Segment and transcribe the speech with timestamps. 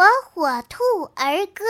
[0.00, 0.82] 火火兔
[1.14, 1.62] 儿歌。